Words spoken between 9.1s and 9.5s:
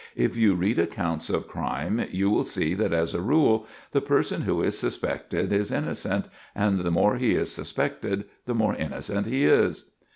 he